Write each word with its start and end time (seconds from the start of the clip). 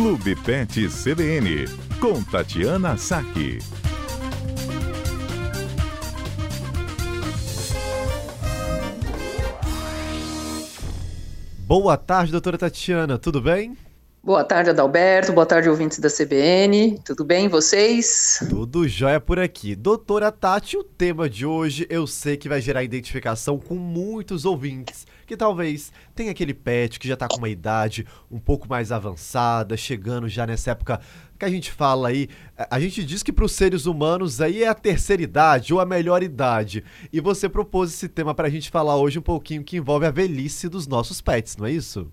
Clube 0.00 0.34
Pet 0.34 0.88
CBN, 0.88 1.66
com 2.00 2.22
Tatiana 2.22 2.96
Saque. 2.96 3.58
Boa 11.58 11.98
tarde, 11.98 12.32
doutora 12.32 12.56
Tatiana, 12.56 13.18
tudo 13.18 13.42
bem? 13.42 13.76
Boa 14.22 14.44
tarde, 14.44 14.68
Adalberto. 14.68 15.32
Boa 15.32 15.46
tarde, 15.46 15.70
ouvintes 15.70 15.98
da 15.98 16.10
CBN. 16.10 17.00
Tudo 17.02 17.24
bem, 17.24 17.48
vocês? 17.48 18.44
Tudo 18.50 18.86
jóia 18.86 19.18
por 19.18 19.38
aqui. 19.38 19.74
Doutora 19.74 20.30
Tati, 20.30 20.76
o 20.76 20.84
tema 20.84 21.26
de 21.26 21.46
hoje 21.46 21.86
eu 21.88 22.06
sei 22.06 22.36
que 22.36 22.46
vai 22.46 22.60
gerar 22.60 22.84
identificação 22.84 23.58
com 23.58 23.76
muitos 23.76 24.44
ouvintes, 24.44 25.06
que 25.26 25.38
talvez 25.38 25.90
tenha 26.14 26.32
aquele 26.32 26.52
pet 26.52 27.00
que 27.00 27.08
já 27.08 27.16
tá 27.16 27.26
com 27.26 27.38
uma 27.38 27.48
idade 27.48 28.06
um 28.30 28.38
pouco 28.38 28.68
mais 28.68 28.92
avançada, 28.92 29.74
chegando 29.74 30.28
já 30.28 30.46
nessa 30.46 30.72
época 30.72 31.00
que 31.38 31.44
a 31.46 31.50
gente 31.50 31.72
fala 31.72 32.08
aí. 32.08 32.28
A 32.70 32.78
gente 32.78 33.02
diz 33.02 33.22
que 33.22 33.32
para 33.32 33.46
os 33.46 33.52
seres 33.52 33.86
humanos 33.86 34.38
aí 34.42 34.64
é 34.64 34.68
a 34.68 34.74
terceira 34.74 35.22
idade 35.22 35.72
ou 35.72 35.80
a 35.80 35.86
melhor 35.86 36.22
idade. 36.22 36.84
E 37.10 37.20
você 37.20 37.48
propôs 37.48 37.90
esse 37.90 38.06
tema 38.06 38.34
para 38.34 38.48
a 38.48 38.50
gente 38.50 38.68
falar 38.68 38.96
hoje 38.96 39.18
um 39.18 39.22
pouquinho 39.22 39.64
que 39.64 39.78
envolve 39.78 40.04
a 40.04 40.10
velhice 40.10 40.68
dos 40.68 40.86
nossos 40.86 41.22
pets, 41.22 41.56
não 41.56 41.64
é 41.64 41.72
isso? 41.72 42.12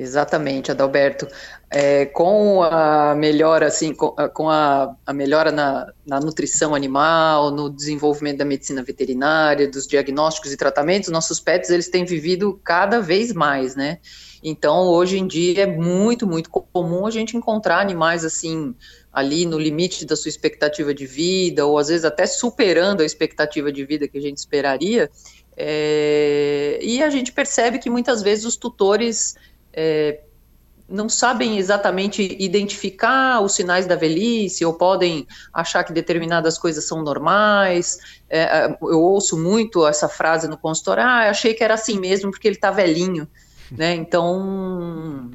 Exatamente, 0.00 0.70
Adalberto. 0.70 1.26
É, 1.68 2.06
com 2.06 2.62
a 2.62 3.16
melhora, 3.16 3.66
assim, 3.66 3.92
com, 3.92 4.48
a, 4.48 4.94
a, 5.04 5.12
melhora 5.12 5.50
na, 5.50 5.92
na, 6.06 6.20
nutrição 6.20 6.72
animal, 6.72 7.50
no 7.50 7.68
desenvolvimento 7.68 8.38
da 8.38 8.44
medicina 8.44 8.80
veterinária, 8.80 9.68
dos 9.68 9.88
diagnósticos 9.88 10.52
e 10.52 10.56
tratamentos, 10.56 11.10
nossos 11.10 11.40
pets 11.40 11.68
eles 11.68 11.88
têm 11.88 12.04
vivido 12.04 12.60
cada 12.62 13.00
vez 13.00 13.32
mais, 13.32 13.74
né? 13.74 13.98
Então, 14.40 14.86
hoje 14.86 15.18
em 15.18 15.26
dia 15.26 15.64
é 15.64 15.66
muito, 15.66 16.28
muito 16.28 16.48
comum 16.48 17.04
a 17.04 17.10
gente 17.10 17.36
encontrar 17.36 17.80
animais 17.80 18.24
assim 18.24 18.76
ali 19.12 19.44
no 19.44 19.58
limite 19.58 20.06
da 20.06 20.14
sua 20.14 20.28
expectativa 20.28 20.94
de 20.94 21.06
vida, 21.06 21.66
ou 21.66 21.76
às 21.76 21.88
vezes 21.88 22.04
até 22.04 22.24
superando 22.24 23.00
a 23.00 23.04
expectativa 23.04 23.72
de 23.72 23.84
vida 23.84 24.06
que 24.06 24.16
a 24.16 24.22
gente 24.22 24.36
esperaria. 24.36 25.10
É, 25.56 26.78
e 26.80 27.02
a 27.02 27.10
gente 27.10 27.32
percebe 27.32 27.80
que 27.80 27.90
muitas 27.90 28.22
vezes 28.22 28.44
os 28.44 28.56
tutores 28.56 29.34
é, 29.80 30.20
não 30.88 31.08
sabem 31.08 31.56
exatamente 31.56 32.36
identificar 32.40 33.40
os 33.40 33.54
sinais 33.54 33.86
da 33.86 33.94
velhice 33.94 34.64
ou 34.64 34.74
podem 34.74 35.24
achar 35.52 35.84
que 35.84 35.92
determinadas 35.92 36.58
coisas 36.58 36.84
são 36.84 37.00
normais. 37.00 37.98
É, 38.28 38.40
é 38.40 38.78
eu 38.82 39.00
ouço 39.00 39.38
muito 39.38 39.86
essa 39.86 40.08
frase 40.08 40.48
no 40.48 40.58
consultório: 40.58 41.04
ah, 41.04 41.30
achei 41.30 41.54
que 41.54 41.62
era 41.62 41.74
assim 41.74 42.00
mesmo 42.00 42.32
porque 42.32 42.48
ele 42.48 42.56
está 42.56 42.72
velhinho. 42.72 43.28
Né? 43.70 43.94
Então, 43.94 45.30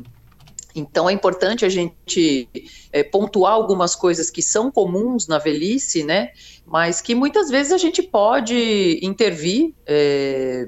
então 0.76 1.10
é 1.10 1.14
importante 1.14 1.64
a 1.64 1.70
gente 1.70 2.50
é, 2.92 3.02
pontuar 3.02 3.54
algumas 3.54 3.96
coisas 3.96 4.30
que 4.30 4.42
são 4.42 4.70
comuns 4.70 5.26
na 5.26 5.38
velhice, 5.38 6.04
né? 6.04 6.32
Mas 6.66 7.00
que 7.00 7.16
muitas 7.16 7.50
vezes 7.50 7.72
a 7.72 7.78
gente 7.78 8.04
pode 8.04 9.00
intervir. 9.02 9.74
É, 9.86 10.68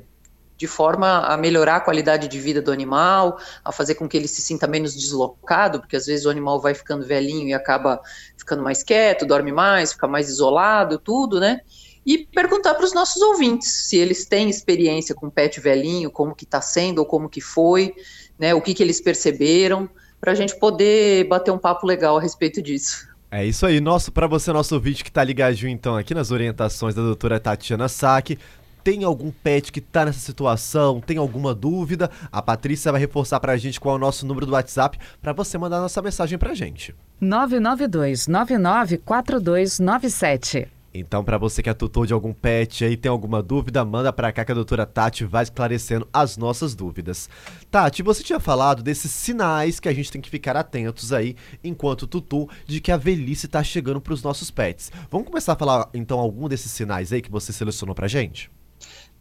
de 0.57 0.67
forma 0.67 1.19
a 1.19 1.37
melhorar 1.37 1.77
a 1.77 1.79
qualidade 1.79 2.27
de 2.27 2.39
vida 2.39 2.61
do 2.61 2.71
animal, 2.71 3.37
a 3.63 3.71
fazer 3.71 3.95
com 3.95 4.07
que 4.07 4.15
ele 4.15 4.27
se 4.27 4.41
sinta 4.41 4.67
menos 4.67 4.95
deslocado, 4.95 5.79
porque 5.79 5.95
às 5.95 6.05
vezes 6.05 6.25
o 6.25 6.29
animal 6.29 6.61
vai 6.61 6.73
ficando 6.73 7.05
velhinho 7.05 7.47
e 7.47 7.53
acaba 7.53 8.01
ficando 8.37 8.63
mais 8.63 8.81
quieto, 8.81 9.25
dorme 9.25 9.51
mais, 9.51 9.93
fica 9.93 10.07
mais 10.07 10.29
isolado, 10.29 10.97
tudo, 10.97 11.39
né? 11.39 11.59
E 12.05 12.19
perguntar 12.19 12.75
para 12.75 12.85
os 12.85 12.93
nossos 12.93 13.21
ouvintes 13.21 13.87
se 13.87 13.97
eles 13.97 14.25
têm 14.25 14.49
experiência 14.49 15.15
com 15.15 15.29
pet 15.29 15.59
velhinho, 15.59 16.11
como 16.11 16.35
que 16.35 16.45
está 16.45 16.61
sendo 16.61 16.99
ou 16.99 17.05
como 17.05 17.27
que 17.27 17.41
foi, 17.41 17.93
né? 18.37 18.53
O 18.53 18.61
que 18.61 18.73
que 18.73 18.83
eles 18.83 19.01
perceberam, 19.01 19.89
para 20.21 20.31
a 20.31 20.35
gente 20.35 20.57
poder 20.57 21.27
bater 21.27 21.51
um 21.51 21.57
papo 21.57 21.85
legal 21.85 22.17
a 22.17 22.21
respeito 22.21 22.61
disso. 22.61 23.07
É 23.31 23.45
isso 23.45 23.65
aí, 23.65 23.81
nosso 23.81 24.11
para 24.11 24.27
você 24.27 24.53
nosso 24.53 24.73
ouvinte 24.75 25.03
que 25.03 25.09
está 25.09 25.23
ligadinho 25.23 25.69
então 25.69 25.97
aqui 25.97 26.13
nas 26.13 26.31
orientações 26.31 26.95
da 26.95 27.01
doutora 27.01 27.39
Tatiana 27.39 27.89
Sack, 27.89 28.37
tem 28.85 29.03
algum 29.03 29.29
pet 29.31 29.71
que 29.71 29.81
tá 29.81 30.05
nessa 30.05 30.19
situação, 30.19 31.01
tem 31.01 31.17
alguma 31.17 31.55
dúvida, 31.55 32.07
a 32.31 32.39
Patrícia 32.39 32.91
vai 32.91 33.01
reforçar 33.01 33.39
pra 33.39 33.57
gente 33.57 33.79
qual 33.79 33.95
é 33.95 33.97
o 33.97 34.01
nosso 34.01 34.27
número 34.27 34.45
do 34.45 34.51
WhatsApp 34.51 34.99
para 35.19 35.33
você 35.33 35.57
mandar 35.57 35.81
nossa 35.81 36.03
mensagem 36.03 36.37
pra 36.37 36.53
gente. 36.53 36.93
992 37.19 38.27
994297. 38.27 40.67
Então, 40.93 41.23
para 41.23 41.39
você 41.39 41.63
que 41.63 41.69
é 41.69 41.73
tutor 41.73 42.05
de 42.05 42.13
algum 42.13 42.31
pet 42.31 42.85
aí, 42.85 42.95
tem 42.95 43.09
alguma 43.09 43.41
dúvida, 43.41 43.83
manda 43.83 44.13
para 44.13 44.31
cá 44.31 44.45
que 44.45 44.51
a 44.51 44.55
doutora 44.55 44.85
Tati 44.85 45.25
vai 45.25 45.41
esclarecendo 45.41 46.07
as 46.13 46.37
nossas 46.37 46.75
dúvidas. 46.75 47.27
Tati, 47.71 48.03
você 48.03 48.21
tinha 48.21 48.39
falado 48.39 48.83
desses 48.83 49.11
sinais 49.11 49.79
que 49.79 49.89
a 49.89 49.93
gente 49.93 50.11
tem 50.11 50.21
que 50.21 50.29
ficar 50.29 50.55
atentos 50.55 51.11
aí, 51.11 51.35
enquanto 51.63 52.05
tutor, 52.05 52.49
de 52.67 52.79
que 52.79 52.91
a 52.91 52.97
velhice 52.97 53.47
está 53.47 53.63
chegando 53.63 53.99
para 53.99 54.13
os 54.13 54.21
nossos 54.21 54.51
pets. 54.51 54.91
Vamos 55.09 55.27
começar 55.27 55.53
a 55.53 55.57
falar, 55.57 55.89
então, 55.91 56.19
algum 56.19 56.47
desses 56.47 56.71
sinais 56.71 57.11
aí 57.11 57.19
que 57.21 57.31
você 57.31 57.51
selecionou 57.51 57.95
para 57.95 58.07
gente? 58.07 58.51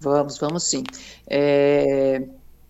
Vamos, 0.04 0.38
vamos 0.38 0.65
sim. 0.65 0.84
É... 1.26 2.22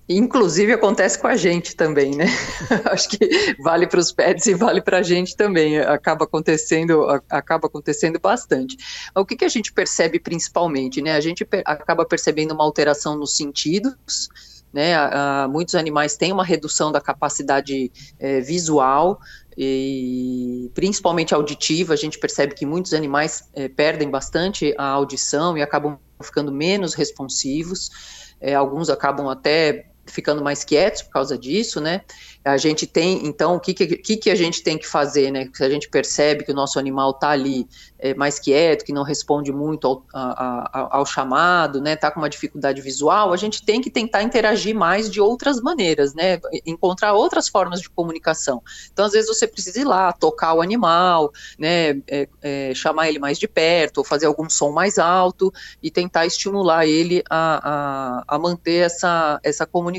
Inclusive 0.07 0.71
acontece 0.71 1.19
com 1.19 1.27
a 1.27 1.35
gente 1.35 1.75
também, 1.75 2.15
né? 2.15 2.27
Acho 2.93 3.09
que 3.09 3.57
vale 3.59 3.87
para 3.87 3.99
os 3.99 4.13
pets 4.13 4.47
e 4.47 4.55
vale 4.55 4.83
para 4.83 4.99
a 4.99 5.03
gente 5.03 5.35
também. 5.35 5.79
Acaba 5.79 6.27
acontecendo, 6.27 7.07
acaba 7.29 7.67
acontecendo 7.67 8.21
bastante. 8.21 8.77
O 9.17 9.25
que, 9.25 9.35
que 9.35 9.47
a 9.47 9.49
gente 9.49 9.73
percebe 9.73 10.21
principalmente, 10.21 11.01
né? 11.01 11.13
A 11.13 11.21
gente 11.21 11.43
per 11.45 11.63
acaba 11.65 12.05
percebendo 12.05 12.53
uma 12.53 12.63
alteração 12.63 13.17
nos 13.17 13.35
sentidos, 13.35 14.29
né? 14.71 14.95
A, 14.95 15.45
a, 15.45 15.49
muitos 15.49 15.75
animais 15.75 16.19
têm 16.19 16.33
uma 16.33 16.45
redução 16.45 16.93
da 16.93 17.01
capacidade 17.01 17.91
é, 18.19 18.41
visual 18.43 19.19
e 19.57 20.71
principalmente 20.75 21.35
auditiva. 21.35 21.95
A 21.95 21.97
gente 21.97 22.19
percebe 22.19 22.55
que 22.55 22.67
muitos 22.67 22.93
animais 22.93 23.49
é, 23.55 23.69
perdem 23.69 24.11
bastante 24.11 24.75
a 24.77 24.85
audição 24.85 25.57
e 25.57 25.63
acabam 25.63 25.99
ficando 26.25 26.51
menos 26.51 26.95
responsivos, 26.95 28.35
é, 28.41 28.55
alguns 28.55 28.91
acabam 28.91 29.29
até 29.29 29.94
ficando 30.07 30.43
mais 30.43 30.65
quietos 30.65 31.03
por 31.03 31.11
causa 31.11 31.37
disso, 31.37 31.81
né? 31.81 32.03
A 32.45 32.59
gente 32.59 32.87
tem, 32.87 33.27
então, 33.27 33.55
o 33.55 33.61
que, 33.61 33.73
que, 33.73 34.17
que 34.17 34.31
a 34.31 34.35
gente 34.35 34.63
tem 34.63 34.77
que 34.77 34.87
fazer, 34.87 35.31
né? 35.31 35.49
Se 35.55 35.65
a 35.65 35.71
gente 35.71 35.89
percebe 35.89 36.45
que 36.45 36.53
o 36.53 36.55
nosso 36.55 36.79
animal 36.79 37.13
está 37.13 37.31
ali 37.31 37.67
é, 37.99 38.13
mais 38.13 38.39
quieto, 38.39 38.85
que 38.85 38.93
não 38.93 39.03
responde 39.03 39.51
muito 39.51 39.87
ao, 39.87 40.05
a, 40.13 40.81
a, 40.81 40.99
ao, 40.99 41.07
chamado, 41.07 41.81
né? 41.81 41.95
Está 41.95 42.11
com 42.11 42.21
uma 42.21 42.29
dificuldade 42.29 42.83
visual, 42.83 43.33
a 43.33 43.37
gente 43.39 43.65
tem 43.65 43.81
que 43.81 43.89
tentar 43.89 44.23
interagir 44.23 44.75
mais 44.75 45.11
de 45.11 45.23
outras 45.23 45.59
maneiras, 45.59 46.13
né? 46.15 46.39
Encontrar 46.67 47.15
outras 47.15 47.49
formas 47.49 47.81
de 47.81 47.89
comunicação. 47.89 48.63
Então, 48.93 49.07
às 49.07 49.13
vezes, 49.13 49.27
você 49.27 49.47
precisa 49.47 49.81
ir 49.81 49.85
lá, 49.85 50.13
tocar 50.13 50.53
o 50.53 50.61
animal, 50.61 51.33
né? 51.59 52.03
É, 52.07 52.29
é, 52.43 52.75
chamar 52.75 53.09
ele 53.09 53.19
mais 53.19 53.39
de 53.39 53.49
perto, 53.49 53.99
ou 53.99 54.05
fazer 54.05 54.27
algum 54.27 54.51
som 54.51 54.71
mais 54.71 54.99
alto 54.99 55.51
e 55.83 55.91
tentar 55.91 56.27
estimular 56.27 56.87
ele 56.87 57.23
a, 57.31 58.25
a, 58.29 58.37
a 58.37 58.39
manter 58.39 58.85
essa, 58.85 59.41
essa 59.43 59.65
comunicação. 59.65 59.94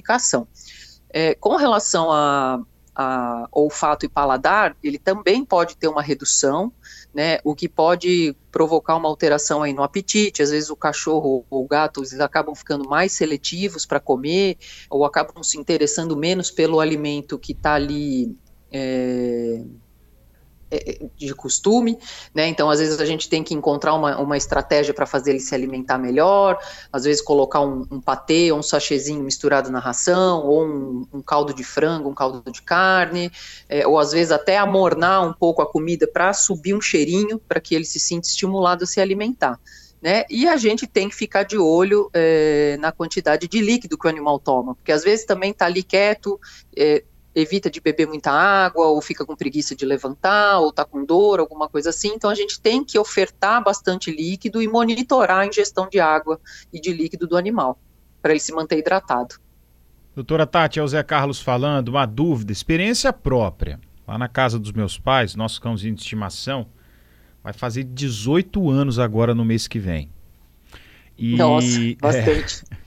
É, 1.10 1.34
com 1.36 1.56
relação 1.56 2.12
a, 2.12 2.60
a, 2.96 3.48
olfato 3.52 4.06
e 4.06 4.10
paladar, 4.10 4.76
ele 4.84 4.98
também 4.98 5.46
pode 5.46 5.78
ter 5.78 5.88
uma 5.88 6.02
redução, 6.02 6.72
né, 7.14 7.40
o 7.44 7.56
que 7.56 7.70
pode 7.70 8.36
provocar 8.52 8.96
uma 8.96 9.08
alteração 9.08 9.64
aí 9.64 9.74
no 9.74 9.84
apetite, 9.84 10.42
às 10.42 10.52
vezes 10.52 10.70
o 10.70 10.76
cachorro 10.76 11.46
ou 11.50 11.64
o 11.64 11.68
gato 11.68 12.02
eles 12.02 12.20
acabam 12.20 12.54
ficando 12.54 12.90
mais 12.90 13.14
seletivos 13.14 13.86
para 13.86 14.00
comer, 14.00 14.58
ou 14.90 15.06
acabam 15.06 15.42
se 15.44 15.58
interessando 15.58 16.16
menos 16.18 16.52
pelo 16.52 16.80
alimento 16.80 17.40
que 17.40 17.54
está 17.54 17.76
ali 17.76 18.36
é, 18.72 19.64
de 21.16 21.34
costume, 21.34 21.98
né? 22.34 22.48
Então, 22.48 22.70
às 22.70 22.80
vezes 22.80 23.00
a 23.00 23.06
gente 23.06 23.30
tem 23.30 23.44
que 23.44 23.54
encontrar 23.54 23.94
uma, 23.94 24.18
uma 24.18 24.38
estratégia 24.38 24.94
para 24.94 25.06
fazer 25.06 25.32
ele 25.32 25.40
se 25.40 25.54
alimentar 25.54 25.98
melhor, 25.98 26.58
às 26.92 27.04
vezes 27.04 27.22
colocar 27.22 27.62
um, 27.62 27.86
um 27.92 28.02
patê 28.02 28.52
ou 28.52 28.60
um 28.60 28.64
sachêzinho 28.64 29.24
misturado 29.24 29.72
na 29.72 29.80
ração, 29.80 30.46
ou 30.46 30.66
um, 30.66 31.08
um 31.14 31.22
caldo 31.22 31.54
de 31.54 31.64
frango, 31.64 32.10
um 32.10 32.14
caldo 32.14 32.52
de 32.52 32.62
carne, 32.62 33.32
é, 33.68 33.86
ou 33.88 34.00
às 34.00 34.12
vezes 34.12 34.32
até 34.32 34.58
amornar 34.58 35.28
um 35.28 35.34
pouco 35.34 35.62
a 35.62 35.66
comida 35.66 36.08
para 36.08 36.34
subir 36.34 36.74
um 36.74 36.82
cheirinho, 36.82 37.40
para 37.40 37.60
que 37.60 37.76
ele 37.76 37.86
se 37.86 38.00
sinta 38.00 38.28
estimulado 38.28 38.84
a 38.84 38.88
se 38.88 39.00
alimentar. 39.00 39.60
Né? 40.02 40.24
E 40.30 40.48
a 40.48 40.56
gente 40.56 40.86
tem 40.86 41.10
que 41.10 41.16
ficar 41.16 41.44
de 41.44 41.58
olho 41.58 42.12
é, 42.14 42.78
na 42.80 42.92
quantidade 42.92 43.48
de 43.48 43.60
líquido 43.60 43.98
que 43.98 44.06
o 44.06 44.10
animal 44.10 44.38
toma, 44.38 44.76
porque 44.76 44.92
às 44.92 45.04
vezes 45.04 45.26
também 45.26 45.50
está 45.50 45.66
ali 45.66 45.82
quieto, 45.82 46.40
é, 46.78 47.04
evita 47.36 47.70
de 47.70 47.82
beber 47.82 48.08
muita 48.08 48.32
água, 48.32 48.88
ou 48.88 49.02
fica 49.02 49.26
com 49.26 49.36
preguiça 49.36 49.76
de 49.76 49.86
levantar, 49.86 50.60
ou 50.60 50.70
está 50.70 50.86
com 50.86 51.04
dor, 51.04 51.42
alguma 51.42 51.68
coisa 51.68 51.90
assim. 51.90 52.14
Então 52.16 52.30
a 52.30 52.36
gente 52.36 52.60
tem 52.62 52.84
que 52.84 52.98
ofertar 52.98 53.62
bastante 53.62 54.10
líquido 54.10 54.62
e 54.62 54.68
monitorar 54.68 55.40
a 55.40 55.46
ingestão 55.46 55.90
de 55.90 56.00
água 56.00 56.40
e 56.72 56.80
de 56.80 56.94
líquido 56.94 57.28
do 57.28 57.36
animal, 57.36 57.78
para 58.22 58.32
ele 58.32 58.40
se 58.40 58.54
manter 58.54 58.80
hidratado. 58.80 59.36
Doutora 60.16 60.48
Tati, 60.48 60.80
é 60.80 60.84
o 60.84 60.88
Zé 60.88 61.04
Carlos 61.04 61.42
falando, 61.42 61.90
uma 61.90 62.06
dúvida, 62.06 62.54
experiência 62.54 63.12
própria. 63.12 63.82
Lá 64.08 64.18
na 64.18 64.30
casa 64.30 64.58
dos 64.58 64.72
meus 64.72 64.98
pais, 64.98 65.36
nosso 65.36 65.60
cãozinho 65.60 65.94
de 65.94 66.02
estimação, 66.02 66.68
vai 67.44 67.52
fazer 67.52 67.84
18 67.84 68.70
anos 68.70 68.98
agora 68.98 69.36
no 69.36 69.44
mês 69.44 69.68
que 69.68 69.78
vem. 69.78 70.10
E, 71.18 71.36
Nossa, 71.36 71.68
bastante. 72.00 72.64
É, 72.72 72.85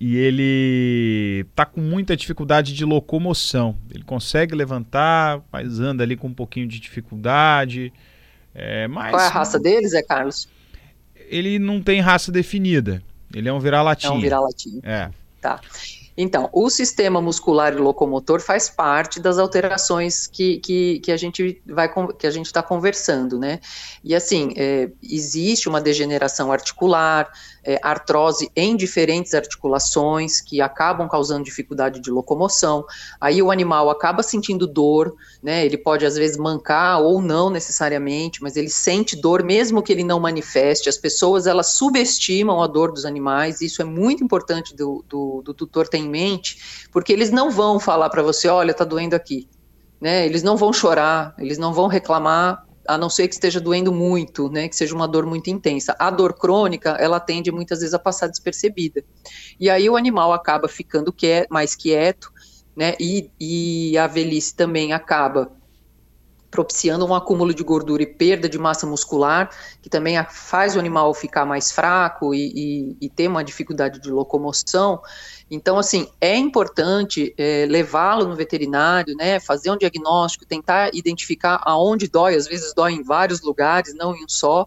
e 0.00 0.16
ele 0.16 1.44
tá 1.54 1.66
com 1.66 1.80
muita 1.80 2.16
dificuldade 2.16 2.72
de 2.72 2.84
locomoção. 2.84 3.76
Ele 3.92 4.04
consegue 4.04 4.54
levantar, 4.54 5.42
mas 5.50 5.80
anda 5.80 6.04
ali 6.04 6.16
com 6.16 6.28
um 6.28 6.34
pouquinho 6.34 6.68
de 6.68 6.78
dificuldade. 6.78 7.92
É, 8.54 8.86
mas, 8.86 9.10
Qual 9.10 9.22
é 9.22 9.26
a 9.26 9.30
raça 9.30 9.58
dele, 9.58 9.88
Zé 9.88 10.02
Carlos? 10.02 10.48
Ele 11.28 11.58
não 11.58 11.82
tem 11.82 12.00
raça 12.00 12.30
definida. 12.30 13.02
Ele 13.34 13.48
é 13.48 13.52
um 13.52 13.58
vira-latinha. 13.58 14.12
É 14.12 14.14
um 14.14 14.20
vira-latinha. 14.20 14.80
É. 14.84 15.10
Tá. 15.40 15.60
Então, 16.20 16.50
o 16.52 16.68
sistema 16.68 17.22
muscular 17.22 17.72
e 17.72 17.76
locomotor 17.76 18.40
faz 18.40 18.68
parte 18.68 19.20
das 19.20 19.38
alterações 19.38 20.26
que, 20.26 20.58
que, 20.58 20.98
que 20.98 21.12
a 21.12 21.16
gente 21.16 21.62
vai 21.64 21.88
que 22.18 22.26
a 22.26 22.30
gente 22.32 22.46
está 22.46 22.60
conversando, 22.60 23.38
né? 23.38 23.60
E 24.02 24.16
assim, 24.16 24.52
é, 24.56 24.90
existe 25.00 25.68
uma 25.68 25.80
degeneração 25.80 26.50
articular, 26.50 27.30
é, 27.68 27.78
artrose 27.82 28.50
em 28.56 28.74
diferentes 28.74 29.34
articulações 29.34 30.40
que 30.40 30.58
acabam 30.58 31.06
causando 31.06 31.44
dificuldade 31.44 32.00
de 32.00 32.10
locomoção. 32.10 32.82
Aí 33.20 33.42
o 33.42 33.50
animal 33.50 33.90
acaba 33.90 34.22
sentindo 34.22 34.66
dor, 34.66 35.14
né? 35.42 35.66
Ele 35.66 35.76
pode 35.76 36.06
às 36.06 36.16
vezes 36.16 36.38
mancar 36.38 37.02
ou 37.02 37.20
não 37.20 37.50
necessariamente, 37.50 38.42
mas 38.42 38.56
ele 38.56 38.70
sente 38.70 39.14
dor 39.14 39.44
mesmo 39.44 39.82
que 39.82 39.92
ele 39.92 40.02
não 40.02 40.18
manifeste. 40.18 40.88
As 40.88 40.96
pessoas 40.96 41.46
elas 41.46 41.74
subestimam 41.74 42.62
a 42.62 42.66
dor 42.66 42.90
dos 42.90 43.04
animais. 43.04 43.60
Isso 43.60 43.82
é 43.82 43.84
muito 43.84 44.24
importante 44.24 44.74
do, 44.74 45.04
do, 45.06 45.42
do 45.44 45.52
tutor 45.52 45.86
ter 45.86 45.98
em 45.98 46.08
mente, 46.08 46.88
porque 46.90 47.12
eles 47.12 47.30
não 47.30 47.50
vão 47.50 47.78
falar 47.78 48.08
para 48.08 48.22
você, 48.22 48.48
olha, 48.48 48.72
tá 48.72 48.84
doendo 48.84 49.14
aqui. 49.14 49.46
Né, 50.00 50.24
eles 50.24 50.44
não 50.44 50.56
vão 50.56 50.72
chorar, 50.72 51.34
eles 51.38 51.58
não 51.58 51.72
vão 51.72 51.88
reclamar, 51.88 52.64
a 52.88 52.96
não 52.96 53.10
ser 53.10 53.28
que 53.28 53.34
esteja 53.34 53.60
doendo 53.60 53.92
muito, 53.92 54.48
né, 54.48 54.66
que 54.66 54.74
seja 54.74 54.94
uma 54.94 55.06
dor 55.06 55.26
muito 55.26 55.50
intensa. 55.50 55.94
A 55.98 56.10
dor 56.10 56.32
crônica, 56.32 56.96
ela 56.98 57.20
tende 57.20 57.52
muitas 57.52 57.80
vezes 57.80 57.92
a 57.92 57.98
passar 57.98 58.28
despercebida. 58.28 59.04
E 59.60 59.68
aí 59.68 59.88
o 59.90 59.96
animal 59.96 60.32
acaba 60.32 60.66
ficando 60.66 61.14
mais 61.50 61.74
quieto, 61.74 62.32
né, 62.74 62.94
e, 62.98 63.30
e 63.38 63.98
a 63.98 64.06
velhice 64.06 64.54
também 64.56 64.94
acaba 64.94 65.52
propiciando 66.50 67.04
um 67.06 67.14
acúmulo 67.14 67.52
de 67.52 67.62
gordura 67.62 68.02
e 68.02 68.06
perda 68.06 68.48
de 68.48 68.58
massa 68.58 68.86
muscular, 68.86 69.50
que 69.82 69.90
também 69.90 70.16
faz 70.30 70.76
o 70.76 70.78
animal 70.78 71.12
ficar 71.12 71.44
mais 71.44 71.70
fraco 71.70 72.34
e, 72.34 72.52
e, 72.54 72.96
e 73.02 73.08
ter 73.10 73.28
uma 73.28 73.44
dificuldade 73.44 74.00
de 74.00 74.10
locomoção. 74.10 75.00
Então, 75.50 75.78
assim, 75.78 76.06
é 76.20 76.36
importante 76.36 77.34
é, 77.38 77.66
levá-lo 77.68 78.26
no 78.26 78.36
veterinário, 78.36 79.14
né, 79.16 79.40
fazer 79.40 79.70
um 79.70 79.78
diagnóstico, 79.78 80.44
tentar 80.44 80.90
identificar 80.94 81.60
aonde 81.64 82.08
dói, 82.08 82.34
às 82.34 82.46
vezes 82.46 82.74
dói 82.74 82.92
em 82.92 83.02
vários 83.02 83.40
lugares, 83.40 83.94
não 83.94 84.14
em 84.14 84.24
um 84.24 84.28
só, 84.28 84.66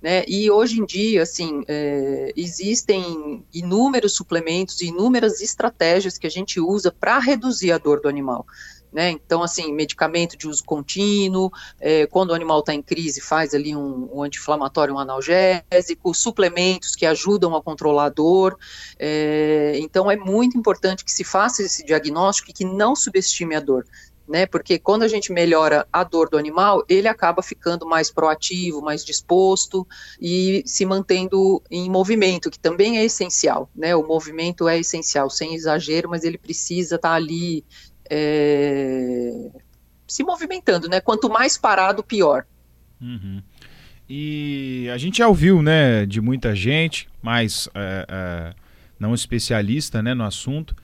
né, 0.00 0.24
e 0.26 0.50
hoje 0.50 0.80
em 0.80 0.86
dia, 0.86 1.22
assim, 1.22 1.62
é, 1.68 2.32
existem 2.36 3.44
inúmeros 3.52 4.14
suplementos 4.14 4.80
e 4.80 4.86
inúmeras 4.86 5.40
estratégias 5.40 6.18
que 6.18 6.26
a 6.26 6.30
gente 6.30 6.58
usa 6.58 6.90
para 6.90 7.18
reduzir 7.18 7.72
a 7.72 7.78
dor 7.78 8.00
do 8.00 8.08
animal. 8.08 8.46
Né? 8.94 9.10
Então, 9.10 9.42
assim, 9.42 9.72
medicamento 9.72 10.38
de 10.38 10.46
uso 10.46 10.62
contínuo, 10.64 11.50
é, 11.80 12.06
quando 12.06 12.30
o 12.30 12.32
animal 12.34 12.60
está 12.60 12.72
em 12.72 12.80
crise, 12.80 13.20
faz 13.20 13.52
ali 13.52 13.74
um, 13.74 14.08
um 14.14 14.22
anti-inflamatório, 14.22 14.94
um 14.94 15.00
analgésico, 15.00 16.14
suplementos 16.14 16.94
que 16.94 17.04
ajudam 17.04 17.56
a 17.56 17.62
controlar 17.62 18.04
a 18.04 18.08
dor. 18.08 18.56
É, 18.96 19.76
então, 19.80 20.08
é 20.08 20.14
muito 20.14 20.56
importante 20.56 21.04
que 21.04 21.10
se 21.10 21.24
faça 21.24 21.64
esse 21.64 21.84
diagnóstico 21.84 22.50
e 22.50 22.54
que 22.54 22.64
não 22.64 22.94
subestime 22.94 23.56
a 23.56 23.60
dor. 23.60 23.84
Né, 24.26 24.46
porque 24.46 24.78
quando 24.78 25.02
a 25.02 25.08
gente 25.08 25.30
melhora 25.30 25.86
a 25.92 26.02
dor 26.02 26.30
do 26.30 26.38
animal, 26.38 26.82
ele 26.88 27.06
acaba 27.06 27.42
ficando 27.42 27.84
mais 27.84 28.10
proativo, 28.10 28.80
mais 28.80 29.04
disposto 29.04 29.86
e 30.18 30.62
se 30.64 30.86
mantendo 30.86 31.62
em 31.70 31.90
movimento, 31.90 32.50
que 32.50 32.58
também 32.58 32.96
é 32.96 33.04
essencial, 33.04 33.68
né? 33.76 33.94
O 33.94 34.02
movimento 34.02 34.66
é 34.66 34.78
essencial, 34.78 35.28
sem 35.28 35.54
exagero, 35.54 36.08
mas 36.08 36.24
ele 36.24 36.38
precisa 36.38 36.94
estar 36.94 37.10
tá 37.10 37.14
ali 37.14 37.66
é, 38.10 39.50
se 40.06 40.22
movimentando, 40.22 40.88
né? 40.88 41.00
Quanto 41.00 41.28
mais 41.28 41.56
parado, 41.56 42.02
pior. 42.02 42.46
Uhum. 43.00 43.42
E 44.08 44.88
a 44.92 44.98
gente 44.98 45.18
já 45.18 45.28
ouviu, 45.28 45.62
né, 45.62 46.04
de 46.04 46.20
muita 46.20 46.54
gente, 46.54 47.08
mas 47.22 47.68
é, 47.74 48.06
é, 48.08 48.54
não 48.98 49.14
especialista, 49.14 50.02
né, 50.02 50.12
no 50.12 50.24
assunto, 50.24 50.76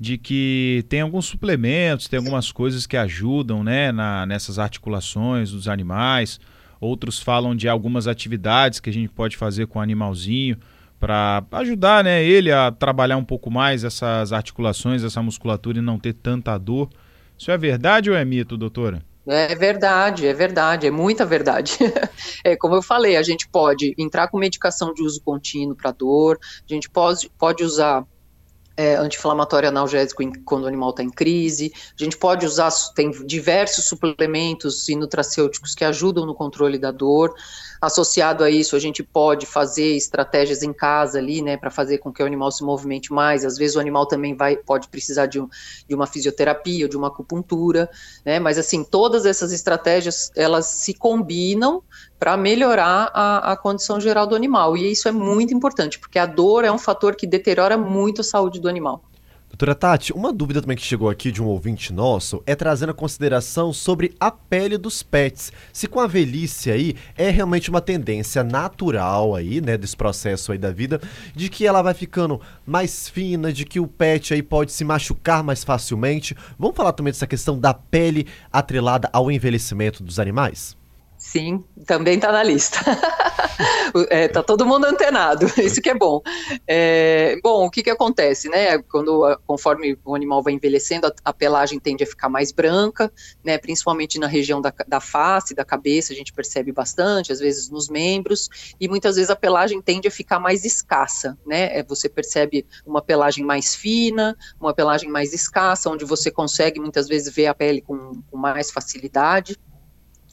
de 0.00 0.16
que 0.16 0.84
tem 0.88 1.02
alguns 1.02 1.26
suplementos, 1.26 2.08
tem 2.08 2.18
algumas 2.18 2.50
coisas 2.50 2.86
que 2.86 2.96
ajudam, 2.96 3.62
né, 3.62 3.92
na, 3.92 4.26
nessas 4.26 4.58
articulações 4.58 5.50
dos 5.50 5.68
animais. 5.68 6.40
Outros 6.80 7.20
falam 7.20 7.54
de 7.54 7.68
algumas 7.68 8.08
atividades 8.08 8.80
que 8.80 8.90
a 8.90 8.92
gente 8.92 9.10
pode 9.10 9.36
fazer 9.36 9.66
com 9.66 9.78
o 9.78 9.82
animalzinho 9.82 10.56
para 11.02 11.44
ajudar 11.50 12.04
né, 12.04 12.22
ele 12.22 12.52
a 12.52 12.70
trabalhar 12.70 13.16
um 13.16 13.24
pouco 13.24 13.50
mais 13.50 13.82
essas 13.82 14.32
articulações, 14.32 15.02
essa 15.02 15.20
musculatura 15.20 15.78
e 15.78 15.82
não 15.82 15.98
ter 15.98 16.12
tanta 16.12 16.56
dor. 16.56 16.88
Isso 17.36 17.50
é 17.50 17.58
verdade 17.58 18.08
ou 18.08 18.14
é 18.14 18.24
mito, 18.24 18.56
doutora? 18.56 19.02
É 19.26 19.52
verdade, 19.52 20.28
é 20.28 20.32
verdade, 20.32 20.86
é 20.86 20.92
muita 20.92 21.26
verdade. 21.26 21.76
é 22.44 22.54
como 22.54 22.76
eu 22.76 22.82
falei, 22.82 23.16
a 23.16 23.22
gente 23.24 23.48
pode 23.48 23.92
entrar 23.98 24.28
com 24.28 24.38
medicação 24.38 24.94
de 24.94 25.02
uso 25.02 25.20
contínuo 25.24 25.74
para 25.74 25.90
dor, 25.90 26.38
a 26.40 26.72
gente 26.72 26.88
pode, 26.88 27.28
pode 27.36 27.64
usar 27.64 28.04
é, 28.76 28.94
anti-inflamatório 28.96 29.68
analgésico 29.68 30.22
em, 30.22 30.32
quando 30.32 30.64
o 30.64 30.66
animal 30.66 30.90
está 30.90 31.02
em 31.02 31.10
crise. 31.10 31.72
A 31.98 32.02
gente 32.02 32.16
pode 32.16 32.46
usar, 32.46 32.70
tem 32.94 33.10
diversos 33.26 33.84
suplementos 33.86 34.88
e 34.88 34.96
nutracêuticos 34.96 35.74
que 35.74 35.84
ajudam 35.84 36.26
no 36.26 36.34
controle 36.34 36.78
da 36.78 36.90
dor. 36.90 37.34
Associado 37.80 38.44
a 38.44 38.50
isso, 38.50 38.76
a 38.76 38.78
gente 38.78 39.02
pode 39.02 39.44
fazer 39.44 39.96
estratégias 39.96 40.62
em 40.62 40.72
casa 40.72 41.18
ali, 41.18 41.42
né, 41.42 41.56
para 41.56 41.70
fazer 41.70 41.98
com 41.98 42.12
que 42.12 42.22
o 42.22 42.26
animal 42.26 42.52
se 42.52 42.62
movimente 42.62 43.12
mais. 43.12 43.44
Às 43.44 43.58
vezes 43.58 43.74
o 43.76 43.80
animal 43.80 44.06
também 44.06 44.36
vai, 44.36 44.56
pode 44.56 44.88
precisar 44.88 45.26
de, 45.26 45.40
um, 45.40 45.48
de 45.88 45.94
uma 45.94 46.06
fisioterapia 46.06 46.88
de 46.88 46.96
uma 46.96 47.08
acupuntura, 47.08 47.90
né, 48.24 48.38
mas 48.38 48.58
assim, 48.58 48.84
todas 48.84 49.26
essas 49.26 49.52
estratégias, 49.52 50.30
elas 50.36 50.66
se 50.66 50.94
combinam 50.94 51.82
para 52.22 52.36
melhorar 52.36 53.10
a, 53.12 53.50
a 53.50 53.56
condição 53.56 54.00
geral 54.00 54.28
do 54.28 54.36
animal. 54.36 54.76
E 54.76 54.92
isso 54.92 55.08
é 55.08 55.10
muito 55.10 55.52
importante, 55.52 55.98
porque 55.98 56.20
a 56.20 56.24
dor 56.24 56.64
é 56.64 56.70
um 56.70 56.78
fator 56.78 57.16
que 57.16 57.26
deteriora 57.26 57.76
muito 57.76 58.20
a 58.20 58.24
saúde 58.24 58.60
do 58.60 58.68
animal. 58.68 59.02
Doutora 59.48 59.74
Tati, 59.74 60.12
uma 60.12 60.32
dúvida 60.32 60.62
também 60.62 60.76
que 60.76 60.84
chegou 60.84 61.10
aqui 61.10 61.32
de 61.32 61.42
um 61.42 61.46
ouvinte 61.46 61.92
nosso 61.92 62.40
é 62.46 62.54
trazendo 62.54 62.90
a 62.90 62.94
consideração 62.94 63.72
sobre 63.72 64.14
a 64.20 64.30
pele 64.30 64.78
dos 64.78 65.02
pets. 65.02 65.52
Se 65.72 65.88
com 65.88 65.98
a 65.98 66.06
velhice 66.06 66.70
aí 66.70 66.94
é 67.18 67.28
realmente 67.28 67.68
uma 67.68 67.80
tendência 67.80 68.44
natural 68.44 69.34
aí, 69.34 69.60
né, 69.60 69.76
desse 69.76 69.96
processo 69.96 70.52
aí 70.52 70.58
da 70.58 70.70
vida, 70.70 71.00
de 71.34 71.48
que 71.48 71.66
ela 71.66 71.82
vai 71.82 71.92
ficando 71.92 72.40
mais 72.64 73.08
fina, 73.08 73.52
de 73.52 73.64
que 73.64 73.80
o 73.80 73.88
pet 73.88 74.32
aí 74.32 74.44
pode 74.44 74.70
se 74.70 74.84
machucar 74.84 75.42
mais 75.42 75.64
facilmente. 75.64 76.36
Vamos 76.56 76.76
falar 76.76 76.92
também 76.92 77.12
dessa 77.12 77.26
questão 77.26 77.58
da 77.58 77.74
pele 77.74 78.28
atrelada 78.52 79.10
ao 79.12 79.28
envelhecimento 79.28 80.04
dos 80.04 80.20
animais? 80.20 80.80
Sim, 81.22 81.64
também 81.86 82.16
está 82.16 82.32
na 82.32 82.42
lista. 82.42 82.80
é, 84.10 84.26
tá 84.26 84.42
todo 84.42 84.66
mundo 84.66 84.86
antenado, 84.86 85.46
isso 85.62 85.80
que 85.80 85.88
é 85.88 85.94
bom. 85.94 86.20
É, 86.66 87.38
bom, 87.40 87.64
o 87.64 87.70
que 87.70 87.80
que 87.80 87.90
acontece, 87.90 88.48
né? 88.48 88.78
Quando, 88.82 89.38
conforme 89.46 89.96
o 90.04 90.16
animal 90.16 90.42
vai 90.42 90.52
envelhecendo, 90.52 91.06
a, 91.06 91.12
a, 91.26 91.32
pelagem 91.32 91.78
tende 91.78 92.02
a 92.02 92.06
ficar 92.08 92.28
mais 92.28 92.50
branca, 92.50 93.10
né? 93.42 93.56
Principalmente 93.56 94.18
na 94.18 94.26
região 94.26 94.60
da, 94.60 94.74
da 94.86 94.98
face, 94.98 95.54
da 95.54 95.64
cabeça, 95.64 96.12
a 96.12 96.16
gente 96.16 96.32
percebe 96.32 96.72
bastante, 96.72 97.30
às 97.30 97.38
vezes 97.38 97.70
nos 97.70 97.88
membros, 97.88 98.74
e 98.80 98.88
muitas 98.88 99.14
vezes 99.14 99.30
a 99.30 99.36
pelagem 99.36 99.80
tende 99.80 100.08
a 100.08 100.10
ficar 100.10 100.40
mais 100.40 100.64
escassa, 100.64 101.38
né? 101.46 101.78
É, 101.78 101.84
você 101.84 102.08
percebe 102.08 102.66
uma 102.84 103.00
pelagem 103.00 103.44
mais 103.44 103.76
fina, 103.76 104.36
uma 104.60 104.74
pelagem 104.74 105.08
mais 105.08 105.32
escassa, 105.32 105.88
onde 105.88 106.04
você 106.04 106.32
consegue 106.32 106.80
muitas 106.80 107.06
vezes 107.06 107.32
ver 107.32 107.46
a 107.46 107.54
pele 107.54 107.80
com, 107.80 108.20
com 108.28 108.36
mais 108.36 108.72
facilidade. 108.72 109.56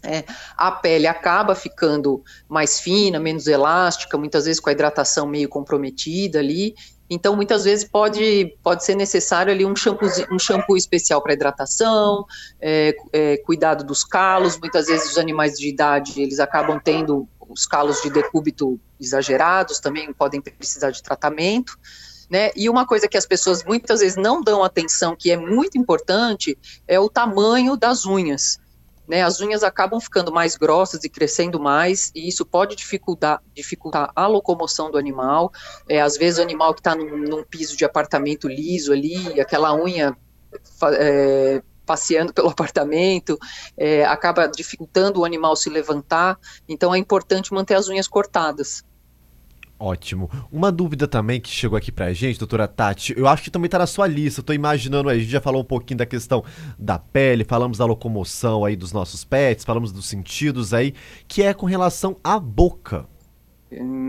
É, 0.03 0.23
a 0.55 0.71
pele 0.71 1.07
acaba 1.07 1.53
ficando 1.53 2.23
mais 2.47 2.79
fina, 2.79 3.19
menos 3.19 3.47
elástica, 3.47 4.17
muitas 4.17 4.45
vezes 4.45 4.59
com 4.59 4.69
a 4.69 4.71
hidratação 4.71 5.27
meio 5.27 5.49
comprometida 5.49 6.39
ali. 6.39 6.73
Então, 7.09 7.35
muitas 7.35 7.63
vezes 7.63 7.83
pode, 7.83 8.55
pode 8.63 8.85
ser 8.85 8.95
necessário 8.95 9.51
ali 9.51 9.65
um 9.65 9.75
shampoo, 9.75 10.07
um 10.31 10.37
shampoo 10.37 10.77
especial 10.77 11.21
para 11.21 11.33
hidratação, 11.33 12.25
é, 12.61 12.95
é, 13.11 13.37
cuidado 13.37 13.83
dos 13.83 14.03
calos. 14.03 14.57
Muitas 14.59 14.85
vezes 14.85 15.11
os 15.11 15.17
animais 15.17 15.53
de 15.57 15.67
idade 15.67 16.21
eles 16.21 16.39
acabam 16.39 16.79
tendo 16.79 17.27
os 17.49 17.65
calos 17.65 17.99
de 18.03 18.11
decúbito 18.11 18.79
exagerados, 18.99 19.79
também 19.79 20.13
podem 20.13 20.39
precisar 20.39 20.91
de 20.91 21.01
tratamento. 21.01 21.77
Né? 22.29 22.51
E 22.55 22.69
uma 22.69 22.85
coisa 22.85 23.07
que 23.07 23.17
as 23.17 23.25
pessoas 23.25 23.63
muitas 23.63 24.01
vezes 24.01 24.15
não 24.15 24.39
dão 24.39 24.63
atenção, 24.63 25.15
que 25.15 25.31
é 25.31 25.35
muito 25.35 25.79
importante, 25.79 26.55
é 26.87 26.99
o 26.99 27.09
tamanho 27.09 27.75
das 27.75 28.05
unhas 28.05 28.59
né, 29.09 29.23
as 29.23 29.41
unhas 29.41 29.63
acabam 29.63 29.99
ficando 29.99 30.31
mais 30.31 30.55
grossas 30.55 31.03
e 31.03 31.09
crescendo 31.09 31.59
mais, 31.59 32.11
e 32.13 32.27
isso 32.27 32.45
pode 32.45 32.75
dificultar, 32.75 33.41
dificultar 33.55 34.11
a 34.15 34.27
locomoção 34.27 34.91
do 34.91 34.99
animal. 34.99 35.51
É, 35.89 35.99
às 35.99 36.15
vezes 36.15 36.37
o 36.37 36.43
animal 36.43 36.75
que 36.75 36.79
está 36.79 36.95
num, 36.95 37.17
num, 37.17 37.43
piso 37.43 37.75
de 37.75 37.83
apartamento 37.83 38.47
liso 38.47 38.93
ali, 38.93 39.41
aquela 39.41 39.73
unha 39.75 40.15
é, 40.93 41.63
passeando 41.87 42.31
pelo 42.31 42.49
apartamento, 42.53 43.35
é, 43.75 44.05
acaba 44.05 44.45
dificultando 44.47 45.21
o 45.21 45.25
animal 45.25 45.55
se 45.55 45.71
levantar, 45.71 46.37
então 46.67 46.93
é 46.93 46.99
importante 46.99 47.51
manter 47.51 47.73
as 47.73 47.87
unhas 47.87 48.07
cortadas. 48.07 48.83
Ótimo. 49.79 50.29
Uma 50.51 50.73
dúvida 50.73 51.07
também 51.07 51.39
que 51.39 51.49
chegou 51.49 51.77
aqui 51.77 51.89
pra 51.89 52.11
gente, 52.11 52.37
doutora 52.37 52.67
Tati, 52.67 53.13
eu 53.17 53.25
acho 53.25 53.43
que 53.43 53.49
também 53.49 53.69
tá 53.69 53.79
na 53.79 53.87
sua 53.87 54.05
lista, 54.07 54.41
eu 54.41 54.43
tô 54.43 54.51
imaginando 54.51 55.07
aí, 55.07 55.17
a 55.17 55.19
gente 55.21 55.31
já 55.31 55.39
falou 55.39 55.61
um 55.61 55.65
pouquinho 55.65 55.99
da 55.99 56.05
questão 56.05 56.43
da 56.77 56.99
pele, 56.99 57.45
falamos 57.45 57.77
da 57.77 57.85
locomoção 57.85 58.65
aí 58.65 58.75
dos 58.75 58.91
nossos 58.91 59.23
pets, 59.23 59.63
falamos 59.63 59.93
dos 59.93 60.05
sentidos 60.05 60.73
aí, 60.73 60.93
que 61.29 61.41
é 61.41 61.53
com 61.53 61.65
relação 61.65 62.17
à 62.21 62.37
boca. 62.37 63.05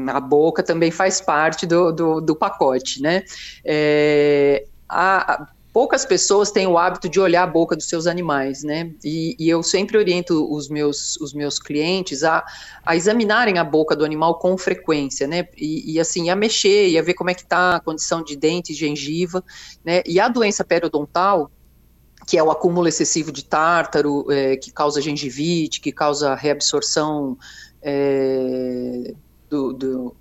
A 0.08 0.20
boca 0.20 0.60
também 0.60 0.90
faz 0.90 1.20
parte 1.20 1.66
do, 1.66 1.92
do, 1.92 2.20
do 2.20 2.34
pacote, 2.34 3.00
né? 3.00 3.22
É, 3.64 4.66
a, 4.88 5.46
poucas 5.72 6.04
pessoas 6.04 6.50
têm 6.50 6.66
o 6.66 6.76
hábito 6.76 7.08
de 7.08 7.20
olhar 7.20 7.44
a 7.44 7.46
boca 7.46 7.76
dos 7.76 7.88
seus 7.88 8.06
animais, 8.06 8.62
né? 8.62 8.92
E, 9.04 9.36
e 9.38 9.48
eu 9.48 9.62
sempre 9.62 9.96
oriento 9.96 10.52
os 10.52 10.68
meus, 10.68 11.16
os 11.18 11.32
meus 11.32 11.58
clientes 11.58 12.24
a, 12.24 12.44
a, 12.84 12.96
examinarem 12.96 13.58
a 13.58 13.64
boca 13.64 13.94
do 13.94 14.04
animal 14.04 14.38
com 14.38 14.56
frequência, 14.58 15.26
né? 15.26 15.46
E, 15.56 15.94
e, 15.94 16.00
assim, 16.00 16.28
a 16.28 16.36
mexer 16.36 16.88
e 16.88 16.98
a 16.98 17.02
ver 17.02 17.14
como 17.14 17.30
é 17.30 17.34
que 17.34 17.44
tá 17.44 17.76
a 17.76 17.80
condição 17.80 18.22
de 18.22 18.36
dente, 18.36 18.74
gengiva, 18.74 19.44
né? 19.84 20.02
E 20.06 20.18
a 20.18 20.28
doença 20.28 20.64
periodontal, 20.64 21.50
que 22.26 22.36
é 22.36 22.42
o 22.42 22.50
acúmulo 22.50 22.88
excessivo 22.88 23.30
de 23.30 23.44
tártaro, 23.44 24.26
é, 24.30 24.56
que 24.56 24.72
causa 24.72 25.00
gengivite, 25.00 25.80
que 25.80 25.92
causa 25.92 26.34
reabsorção 26.34 27.38
é, 27.80 29.14
do, 29.48 29.72
do 29.72 30.16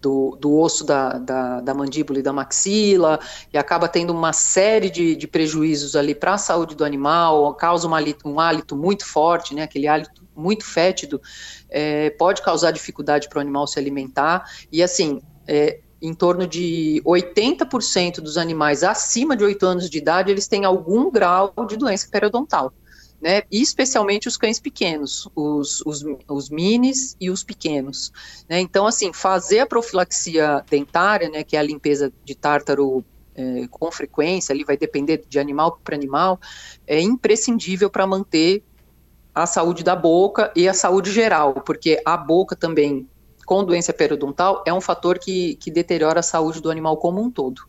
do, 0.00 0.36
do 0.40 0.58
osso 0.58 0.84
da, 0.84 1.18
da, 1.18 1.60
da, 1.60 1.74
mandíbula 1.74 2.18
e 2.18 2.22
da 2.22 2.32
maxila, 2.32 3.18
e 3.52 3.58
acaba 3.58 3.88
tendo 3.88 4.12
uma 4.12 4.32
série 4.32 4.90
de, 4.90 5.16
de 5.16 5.26
prejuízos 5.26 5.96
ali 5.96 6.14
para 6.14 6.34
a 6.34 6.38
saúde 6.38 6.74
do 6.74 6.84
animal, 6.84 7.54
causa 7.54 7.88
um 7.88 7.94
hálito, 7.94 8.28
um 8.28 8.38
hálito 8.38 8.76
muito 8.76 9.04
forte, 9.04 9.54
né, 9.54 9.62
aquele 9.62 9.88
hálito 9.88 10.26
muito 10.34 10.64
fétido, 10.64 11.20
é, 11.68 12.10
pode 12.10 12.42
causar 12.42 12.70
dificuldade 12.70 13.28
para 13.28 13.38
o 13.38 13.40
animal 13.40 13.66
se 13.66 13.78
alimentar, 13.78 14.44
e 14.70 14.82
assim, 14.82 15.20
é, 15.46 15.80
em 16.00 16.14
torno 16.14 16.46
de 16.46 17.02
80% 17.04 18.20
dos 18.20 18.38
animais 18.38 18.84
acima 18.84 19.36
de 19.36 19.42
8 19.42 19.66
anos 19.66 19.90
de 19.90 19.98
idade, 19.98 20.30
eles 20.30 20.46
têm 20.46 20.64
algum 20.64 21.10
grau 21.10 21.52
de 21.66 21.76
doença 21.76 22.08
periodontal 22.10 22.72
né, 23.20 23.42
e 23.50 23.60
especialmente 23.60 24.28
os 24.28 24.36
cães 24.36 24.60
pequenos, 24.60 25.28
os, 25.34 25.82
os, 25.84 26.04
os 26.28 26.50
minis 26.50 27.16
e 27.20 27.30
os 27.30 27.42
pequenos. 27.42 28.12
Né? 28.48 28.60
Então, 28.60 28.86
assim, 28.86 29.12
fazer 29.12 29.60
a 29.60 29.66
profilaxia 29.66 30.64
dentária, 30.70 31.28
né, 31.28 31.42
que 31.42 31.56
é 31.56 31.58
a 31.58 31.62
limpeza 31.62 32.12
de 32.24 32.34
tártaro 32.34 33.04
é, 33.34 33.66
com 33.68 33.90
frequência, 33.90 34.52
ali 34.52 34.64
vai 34.64 34.76
depender 34.76 35.24
de 35.28 35.38
animal 35.38 35.78
para 35.82 35.94
animal, 35.94 36.40
é 36.86 37.00
imprescindível 37.00 37.90
para 37.90 38.06
manter 38.06 38.62
a 39.34 39.46
saúde 39.46 39.84
da 39.84 39.94
boca 39.94 40.52
e 40.56 40.68
a 40.68 40.74
saúde 40.74 41.12
geral, 41.12 41.54
porque 41.54 42.00
a 42.04 42.16
boca 42.16 42.56
também, 42.56 43.08
com 43.46 43.64
doença 43.64 43.92
periodontal, 43.92 44.62
é 44.66 44.74
um 44.74 44.80
fator 44.80 45.18
que, 45.18 45.54
que 45.56 45.70
deteriora 45.70 46.20
a 46.20 46.22
saúde 46.22 46.60
do 46.60 46.70
animal 46.70 46.96
como 46.96 47.22
um 47.22 47.30
todo. 47.30 47.62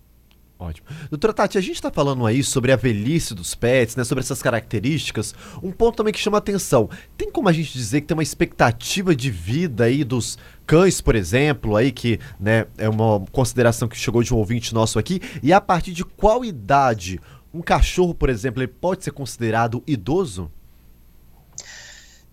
Ótimo. 0.60 0.86
Doutora 1.10 1.32
Tati, 1.34 1.58
a 1.58 1.62
gente 1.62 1.76
está 1.76 1.90
falando 1.90 2.26
aí 2.26 2.44
sobre 2.44 2.74
a 2.74 2.76
velhice 2.76 3.34
dos 3.34 3.56
pets, 3.56 3.96
né? 3.96 4.04
Sobre 4.04 4.22
essas 4.22 4.42
características. 4.42 5.34
Um 5.64 5.72
ponto 5.72 5.96
também 5.96 6.12
que 6.12 6.20
chama 6.20 6.38
atenção. 6.38 6.90
Tem 7.18 7.32
como 7.32 7.48
a 7.48 7.54
gente 7.54 7.72
dizer 7.72 8.02
que 8.02 8.08
tem 8.08 8.18
uma 8.18 8.22
expectativa 8.22 9.16
de 9.16 9.32
vida 9.32 9.86
aí 9.86 10.04
dos 10.04 10.38
cães, 10.66 11.00
por 11.00 11.16
exemplo, 11.16 11.78
aí 11.78 11.94
que 11.94 12.20
né, 12.38 12.66
é 12.78 12.90
uma 12.90 13.22
consideração 13.32 13.88
que 13.88 13.98
chegou 13.98 14.22
de 14.22 14.34
um 14.34 14.38
ouvinte 14.38 14.74
nosso 14.74 15.00
aqui. 15.00 15.22
E 15.42 15.54
a 15.54 15.62
partir 15.62 15.94
de 15.94 16.04
qual 16.04 16.44
idade 16.44 17.22
um 17.54 17.62
cachorro, 17.62 18.14
por 18.14 18.30
exemplo, 18.30 18.62
ele 18.62 18.68
pode 18.68 19.06
ser 19.06 19.12
considerado 19.12 19.82
idoso? 19.88 20.52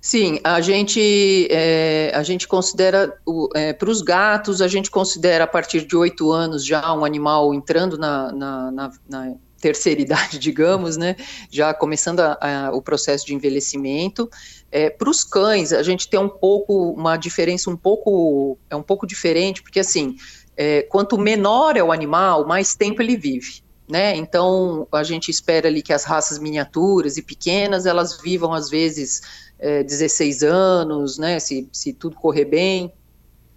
Sim, 0.06 0.38
a 0.44 0.60
gente, 0.60 1.48
é, 1.50 2.12
a 2.14 2.22
gente 2.22 2.46
considera, 2.46 3.12
é, 3.56 3.72
para 3.72 3.90
os 3.90 4.00
gatos, 4.02 4.62
a 4.62 4.68
gente 4.68 4.88
considera 4.88 5.42
a 5.42 5.46
partir 5.48 5.84
de 5.84 5.96
oito 5.96 6.30
anos 6.30 6.64
já 6.64 6.94
um 6.94 7.04
animal 7.04 7.52
entrando 7.52 7.98
na, 7.98 8.30
na, 8.30 8.70
na, 8.70 8.92
na 9.08 9.34
terceira 9.60 10.00
idade, 10.00 10.38
digamos, 10.38 10.96
né, 10.96 11.16
já 11.50 11.74
começando 11.74 12.20
a, 12.20 12.38
a, 12.40 12.70
o 12.70 12.80
processo 12.80 13.26
de 13.26 13.34
envelhecimento. 13.34 14.30
É, 14.70 14.90
para 14.90 15.10
os 15.10 15.24
cães, 15.24 15.72
a 15.72 15.82
gente 15.82 16.08
tem 16.08 16.20
um 16.20 16.28
pouco, 16.28 16.92
uma 16.92 17.16
diferença 17.16 17.68
um 17.68 17.76
pouco, 17.76 18.56
é 18.70 18.76
um 18.76 18.84
pouco 18.84 19.08
diferente, 19.08 19.60
porque 19.60 19.80
assim, 19.80 20.14
é, 20.56 20.82
quanto 20.82 21.18
menor 21.18 21.76
é 21.76 21.82
o 21.82 21.90
animal, 21.90 22.46
mais 22.46 22.76
tempo 22.76 23.02
ele 23.02 23.16
vive. 23.16 23.66
Né? 23.88 24.16
Então, 24.16 24.86
a 24.90 25.04
gente 25.04 25.30
espera 25.30 25.68
ali 25.68 25.80
que 25.80 25.92
as 25.92 26.02
raças 26.02 26.40
miniaturas 26.40 27.16
e 27.16 27.22
pequenas, 27.22 27.86
elas 27.86 28.20
vivam 28.20 28.52
às 28.52 28.68
vezes 28.68 29.45
é, 29.58 29.82
16 29.82 30.42
anos, 30.42 31.18
né, 31.18 31.38
se, 31.38 31.68
se 31.72 31.92
tudo 31.92 32.16
correr 32.16 32.44
bem, 32.44 32.92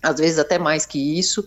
às 0.02 0.20
vezes 0.20 0.40
até 0.40 0.58
mais 0.58 0.86
que 0.86 1.20
isso. 1.20 1.46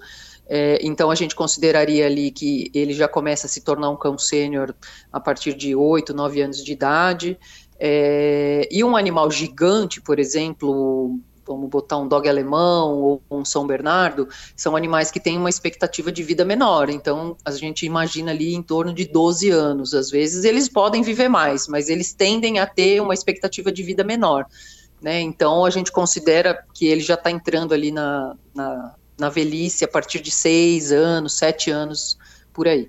É, 0.48 0.78
então 0.82 1.10
a 1.10 1.14
gente 1.14 1.34
consideraria 1.34 2.06
ali 2.06 2.30
que 2.30 2.70
ele 2.74 2.92
já 2.92 3.08
começa 3.08 3.46
a 3.46 3.48
se 3.48 3.62
tornar 3.62 3.90
um 3.90 3.96
cão 3.96 4.18
sênior 4.18 4.74
a 5.12 5.18
partir 5.18 5.54
de 5.54 5.74
8, 5.74 6.12
9 6.12 6.42
anos 6.42 6.64
de 6.64 6.72
idade. 6.72 7.38
É, 7.78 8.68
e 8.70 8.84
um 8.84 8.96
animal 8.96 9.30
gigante, 9.30 10.00
por 10.00 10.18
exemplo, 10.18 11.18
vamos 11.52 11.70
botar 11.70 11.98
um 11.98 12.08
dog 12.08 12.28
alemão 12.28 13.00
ou 13.00 13.22
um 13.30 13.44
São 13.44 13.66
Bernardo, 13.66 14.28
são 14.56 14.74
animais 14.74 15.10
que 15.10 15.20
têm 15.20 15.38
uma 15.38 15.50
expectativa 15.50 16.10
de 16.10 16.22
vida 16.22 16.44
menor. 16.44 16.90
Então, 16.90 17.36
a 17.44 17.50
gente 17.52 17.86
imagina 17.86 18.30
ali 18.30 18.54
em 18.54 18.62
torno 18.62 18.92
de 18.92 19.06
12 19.06 19.50
anos. 19.50 19.94
Às 19.94 20.10
vezes, 20.10 20.44
eles 20.44 20.68
podem 20.68 21.02
viver 21.02 21.28
mais, 21.28 21.68
mas 21.68 21.88
eles 21.88 22.12
tendem 22.12 22.58
a 22.58 22.66
ter 22.66 23.00
uma 23.00 23.14
expectativa 23.14 23.70
de 23.70 23.82
vida 23.82 24.02
menor. 24.02 24.46
Né? 25.00 25.20
Então, 25.20 25.64
a 25.64 25.70
gente 25.70 25.90
considera 25.90 26.64
que 26.72 26.86
ele 26.86 27.00
já 27.00 27.14
está 27.14 27.30
entrando 27.30 27.74
ali 27.74 27.90
na, 27.90 28.36
na, 28.54 28.94
na 29.18 29.28
velhice 29.28 29.84
a 29.84 29.88
partir 29.88 30.20
de 30.20 30.30
6 30.30 30.92
anos, 30.92 31.34
7 31.34 31.70
anos, 31.70 32.16
por 32.52 32.68
aí. 32.68 32.88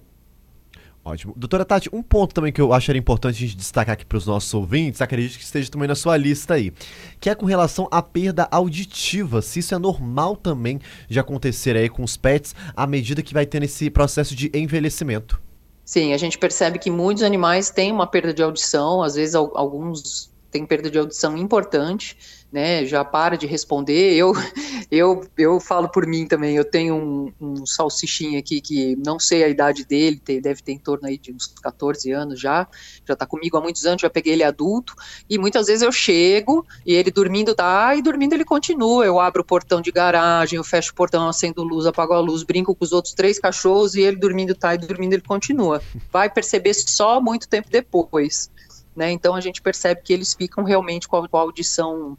Ótimo. 1.06 1.34
Doutora 1.36 1.66
Tati, 1.66 1.90
um 1.92 2.02
ponto 2.02 2.34
também 2.34 2.54
que 2.54 2.62
eu 2.62 2.72
acharia 2.72 3.00
importante 3.00 3.36
a 3.36 3.40
gente 3.40 3.58
destacar 3.58 3.94
aqui 3.94 4.06
para 4.06 4.18
os 4.18 4.26
nossos 4.26 4.54
ouvintes, 4.54 5.02
acredito 5.02 5.38
que 5.38 5.44
esteja 5.44 5.70
também 5.70 5.88
na 5.88 5.96
sua 5.96 6.16
lista 6.16 6.54
aí, 6.54 6.72
que 7.20 7.30
é 7.30 7.36
com 7.36 7.46
relação 7.46 7.90
à 7.92 8.02
perda 8.02 8.48
auditiva, 8.50 9.42
se 9.42 9.60
isso 9.60 9.76
é 9.76 9.78
normal 9.78 10.38
também 10.38 10.80
de 11.10 11.20
acontecer 11.20 11.76
aí 11.76 11.90
com 11.90 12.04
os 12.04 12.16
pets 12.16 12.56
à 12.74 12.88
medida 12.88 13.22
que 13.22 13.34
vai 13.34 13.46
tendo 13.46 13.64
esse 13.64 13.90
processo 13.90 14.34
de 14.34 14.50
envelhecimento. 14.54 15.42
Sim, 15.84 16.14
a 16.14 16.18
gente 16.18 16.38
percebe 16.38 16.80
que 16.80 16.90
muitos 16.90 17.24
animais 17.24 17.70
têm 17.70 17.92
uma 17.92 18.08
perda 18.08 18.34
de 18.34 18.42
audição, 18.42 19.04
às 19.04 19.16
vezes 19.16 19.36
alguns 19.36 20.33
têm 20.54 20.66
perda 20.66 20.90
de 20.90 21.00
audição 21.00 21.36
importante, 21.36 22.16
né, 22.52 22.86
já 22.86 23.04
para 23.04 23.36
de 23.36 23.48
responder. 23.48 24.14
Eu, 24.14 24.32
eu, 24.92 25.26
eu 25.36 25.60
falo 25.60 25.90
por 25.90 26.06
mim 26.06 26.28
também. 26.28 26.56
Eu 26.56 26.64
tenho 26.64 26.96
um, 26.96 27.34
um 27.42 27.66
salsichinho 27.66 28.38
aqui 28.38 28.62
que 28.62 28.96
não 29.04 29.20
sei 29.20 29.44
a 29.44 29.50
idade 29.50 29.84
dele, 29.84 30.22
tem, 30.24 30.40
deve 30.40 30.62
ter 30.62 30.74
em 30.74 30.78
torno 30.78 31.08
aí 31.08 31.18
de 31.18 31.34
uns 31.34 31.48
14 31.48 32.12
anos 32.12 32.40
já. 32.40 32.68
Já 33.06 33.14
está 33.16 33.26
comigo 33.26 33.58
há 33.58 33.62
muitos 33.62 33.86
anos, 33.86 34.04
já 34.04 34.10
peguei 34.10 34.34
ele 34.34 34.44
adulto. 34.44 34.94
E 35.28 35.40
muitas 35.40 35.66
vezes 35.66 35.82
eu 35.82 35.92
chego 35.92 36.64
e 36.86 36.94
ele 36.94 37.10
dormindo 37.10 37.56
tá, 37.56 37.96
e 37.96 38.02
dormindo 38.04 38.34
ele 38.34 38.46
continua. 38.46 39.04
Eu 39.04 39.20
abro 39.20 39.42
o 39.42 39.46
portão 39.46 39.82
de 39.82 39.92
garagem, 39.92 40.58
eu 40.58 40.64
fecho 40.64 40.92
o 40.92 40.96
portão, 40.96 41.28
acendo 41.28 41.64
luz, 41.64 41.88
apago 41.88 42.14
a 42.14 42.20
luz, 42.20 42.44
brinco 42.44 42.76
com 42.76 42.86
os 42.86 42.92
outros 42.92 43.16
três 43.16 43.40
cachorros 43.40 43.96
e 43.96 44.02
ele 44.02 44.18
dormindo 44.18 44.54
tá, 44.54 44.76
e 44.76 44.78
dormindo 44.78 45.14
ele 45.14 45.24
continua. 45.24 45.82
Vai 46.12 46.30
perceber 46.30 46.76
só 46.76 47.20
muito 47.20 47.50
tempo 47.50 47.68
depois. 47.72 48.52
Né? 48.96 49.12
Então 49.12 49.36
a 49.36 49.42
gente 49.42 49.62
percebe 49.62 50.02
que 50.04 50.14
eles 50.14 50.34
ficam 50.34 50.64
realmente 50.64 51.08
com 51.08 51.18
a, 51.18 51.28
com 51.28 51.38
a 51.38 51.42
audição 51.42 52.16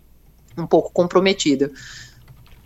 um 0.57 0.67
pouco 0.67 0.93
comprometida. 0.93 1.71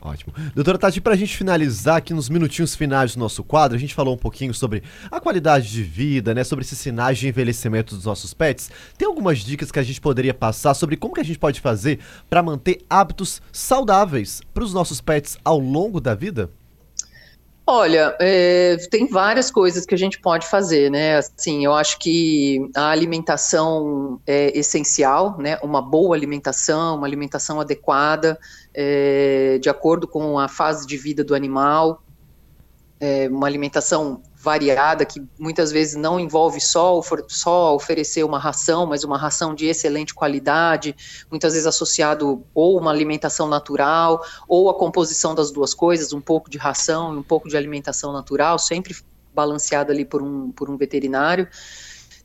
Ótimo. 0.00 0.33
Doutora 0.55 0.79
Tati, 0.79 1.00
para 1.00 1.15
a 1.15 1.17
gente 1.17 1.37
finalizar 1.37 1.97
aqui 1.97 2.15
nos 2.15 2.29
minutinhos 2.29 2.75
finais 2.75 3.15
do 3.15 3.19
nosso 3.19 3.43
quadro, 3.43 3.77
a 3.77 3.81
gente 3.81 3.95
falou 3.95 4.15
um 4.15 4.19
pouquinho 4.19 4.55
sobre 4.55 4.83
a 5.11 5.21
qualidade 5.21 5.69
de 5.69 5.83
vida, 5.83 6.33
né, 6.33 6.45
sobre 6.45 6.65
esses 6.65 6.79
sinais 6.79 7.19
de 7.19 7.27
envelhecimento 7.27 7.97
dos 7.97 8.05
nossos 8.05 8.33
pets. 8.33 8.71
Tem 8.97 9.09
algumas 9.09 9.38
dicas 9.38 9.73
que 9.73 9.79
a 9.79 9.83
gente 9.83 10.00
poderia 10.00 10.33
passar 10.33 10.75
sobre 10.75 10.97
como 10.97 11.15
que 11.15 11.21
a 11.21 11.25
gente 11.25 11.38
pode 11.38 11.61
fazer 11.61 11.99
para 12.31 12.43
manter 12.43 12.85
hábitos 12.88 13.43
saudáveis 13.50 14.41
para 14.55 14.62
os 14.62 14.73
nossos 14.73 15.00
pets 15.00 15.37
ao 15.45 15.59
longo 15.59 16.00
da 16.00 16.15
vida? 16.15 16.49
Olha, 17.71 18.17
é, 18.19 18.79
tem 18.91 19.07
várias 19.07 19.51
coisas 19.51 19.85
que 19.85 19.95
a 19.95 19.99
gente 19.99 20.19
pode 20.19 20.47
fazer, 20.47 20.91
né? 20.91 21.19
Assim, 21.19 21.67
eu 21.67 21.75
acho 21.75 21.99
que 21.99 22.67
a 22.75 22.89
alimentação 22.89 24.19
é 24.27 24.59
essencial, 24.59 25.37
né? 25.37 25.59
Uma 25.63 25.83
boa 25.83 26.17
alimentação, 26.17 26.97
uma 26.97 27.07
alimentação 27.07 27.61
adequada, 27.61 28.41
é, 28.73 29.59
de 29.61 29.69
acordo 29.69 30.09
com 30.09 30.39
a 30.39 30.49
fase 30.49 30.87
de 30.87 30.97
vida 30.97 31.23
do 31.23 31.35
animal, 31.35 32.03
é, 32.99 33.29
uma 33.29 33.47
alimentação 33.47 34.23
variada, 34.49 35.05
que 35.05 35.23
muitas 35.38 35.71
vezes 35.71 35.95
não 35.95 36.19
envolve 36.19 36.59
só, 36.59 37.02
só 37.28 37.75
oferecer 37.75 38.25
uma 38.25 38.38
ração, 38.38 38.87
mas 38.87 39.05
uma 39.05 39.19
ração 39.19 39.55
de 39.55 39.67
excelente 39.67 40.14
qualidade, 40.14 40.97
muitas 41.31 41.52
vezes 41.52 41.67
associado 41.67 42.43
ou 42.55 42.78
uma 42.78 42.90
alimentação 42.90 43.47
natural, 43.47 44.25
ou 44.49 44.71
a 44.71 44.75
composição 44.75 45.35
das 45.35 45.50
duas 45.50 45.75
coisas, 45.75 46.14
um 46.14 46.21
pouco 46.21 46.49
de 46.49 46.57
ração 46.57 47.14
e 47.14 47.19
um 47.19 47.23
pouco 47.23 47.47
de 47.47 47.59
alimentação 47.59 48.11
natural, 48.11 48.59
sempre 48.59 48.97
balanceado 49.35 49.93
ali 49.93 50.07
por 50.07 50.23
um, 50.23 50.50
por 50.50 50.71
um 50.71 50.78
veterinário. 50.78 51.47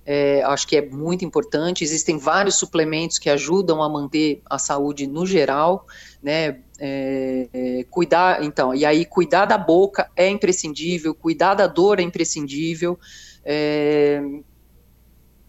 É, 0.06 0.44
acho 0.44 0.68
que 0.68 0.76
é 0.76 0.82
muito 0.82 1.24
importante. 1.24 1.84
Existem 1.84 2.18
vários 2.18 2.56
suplementos 2.56 3.18
que 3.18 3.30
ajudam 3.30 3.82
a 3.82 3.90
manter 3.90 4.42
a 4.50 4.60
saúde 4.60 5.08
no 5.08 5.26
geral, 5.26 5.88
né? 6.22 6.60
É, 6.80 7.48
é, 7.54 7.86
cuidar, 7.90 8.44
então, 8.44 8.76
e 8.76 8.84
aí 8.86 9.06
cuidar 9.06 9.46
da 9.46 9.58
boca 9.58 10.10
é 10.18 10.28
imprescindível, 10.28 11.16
cuidar 11.16 11.54
da 11.54 11.68
dor 11.68 12.00
é 12.00 12.04
imprescindível. 12.04 13.00
É, 13.46 14.22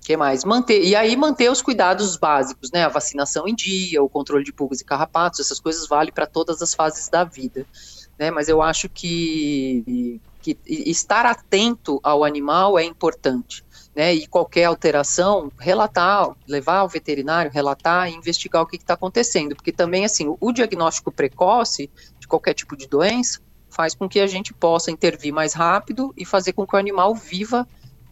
que 0.00 0.16
mais? 0.16 0.44
Manter, 0.44 0.84
e 0.84 0.94
aí 0.94 1.16
manter 1.16 1.50
os 1.50 1.62
cuidados 1.62 2.16
básicos, 2.16 2.70
né? 2.70 2.84
A 2.84 2.88
vacinação 2.88 3.48
em 3.48 3.54
dia, 3.54 4.02
o 4.02 4.08
controle 4.08 4.44
de 4.44 4.52
pulgas 4.52 4.80
e 4.80 4.84
carrapatos, 4.84 5.40
essas 5.40 5.58
coisas 5.58 5.88
valem 5.88 6.12
para 6.12 6.26
todas 6.26 6.62
as 6.62 6.74
fases 6.74 7.08
da 7.08 7.24
vida. 7.24 7.66
Né? 8.16 8.30
Mas 8.30 8.48
eu 8.48 8.62
acho 8.62 8.88
que, 8.88 10.20
que 10.40 10.56
estar 10.68 11.26
atento 11.26 11.98
ao 12.02 12.22
animal 12.22 12.78
é 12.78 12.84
importante 12.84 13.64
né, 13.94 14.12
e 14.12 14.26
qualquer 14.26 14.64
alteração, 14.64 15.52
relatar, 15.58 16.30
levar 16.48 16.78
ao 16.78 16.88
veterinário, 16.88 17.50
relatar 17.50 18.10
e 18.10 18.14
investigar 18.14 18.62
o 18.62 18.66
que 18.66 18.76
está 18.76 18.94
acontecendo, 18.94 19.54
porque 19.54 19.70
também, 19.70 20.04
assim, 20.04 20.34
o, 20.40 20.52
diagnóstico 20.52 21.12
precoce 21.12 21.88
de 22.18 22.26
qualquer 22.26 22.54
tipo 22.54 22.76
de 22.76 22.88
doença 22.88 23.40
faz 23.70 23.94
com 23.94 24.08
que 24.08 24.20
a 24.20 24.26
gente 24.26 24.52
possa 24.52 24.90
intervir 24.90 25.32
mais 25.32 25.52
rápido 25.52 26.12
e 26.16 26.24
fazer 26.24 26.52
com 26.52 26.66
que 26.66 26.74
o 26.74 26.78
animal 26.78 27.14
viva 27.14 27.66